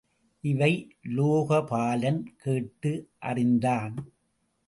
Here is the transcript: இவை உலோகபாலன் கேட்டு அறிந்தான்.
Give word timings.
இவை 0.43 0.71
உலோகபாலன் 1.05 2.25
கேட்டு 2.37 3.09
அறிந்தான். 3.19 3.95